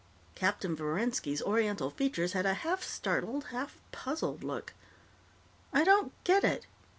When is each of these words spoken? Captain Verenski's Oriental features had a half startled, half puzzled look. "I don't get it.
Captain 0.33 0.75
Verenski's 0.75 1.43
Oriental 1.43 1.91
features 1.91 2.33
had 2.33 2.43
a 2.43 2.55
half 2.55 2.81
startled, 2.83 3.43
half 3.51 3.77
puzzled 3.91 4.43
look. 4.43 4.73
"I 5.71 5.83
don't 5.83 6.11
get 6.23 6.43
it. 6.43 6.65